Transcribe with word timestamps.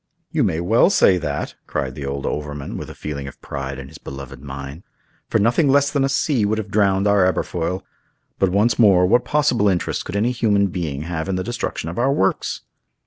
"You 0.31 0.43
may 0.43 0.59
well 0.59 0.89
say 0.89 1.19
that," 1.19 1.53
cried 1.67 1.93
the 1.93 2.07
old 2.07 2.25
overman, 2.25 2.75
with 2.75 2.89
a 2.89 2.95
feeling 2.95 3.27
of 3.27 3.39
pride 3.39 3.77
in 3.77 3.87
his 3.87 3.99
beloved 3.99 4.41
mine; 4.41 4.81
"for 5.29 5.37
nothing 5.37 5.69
less 5.69 5.91
than 5.91 6.03
a 6.03 6.09
sea 6.09 6.43
would 6.43 6.57
have 6.57 6.71
drowned 6.71 7.05
our 7.07 7.23
Aberfoyle. 7.23 7.83
But, 8.39 8.49
once 8.49 8.79
more, 8.79 9.05
what 9.05 9.25
possible 9.25 9.69
interest 9.69 10.03
could 10.05 10.15
any 10.15 10.31
human 10.31 10.69
being 10.69 11.03
have 11.03 11.29
in 11.29 11.35
the 11.35 11.43
destruction 11.43 11.87
of 11.87 11.99
our 11.99 12.11
works?" 12.11 12.61